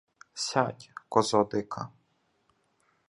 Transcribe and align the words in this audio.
—Сядь, 0.45 0.83
козо 1.11 1.41
дика. 1.51 1.83